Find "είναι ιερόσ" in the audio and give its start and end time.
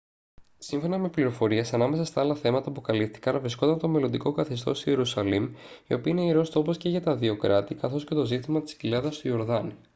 6.11-6.49